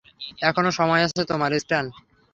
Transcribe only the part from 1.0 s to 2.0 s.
আছে তোমার, স্ট্যান।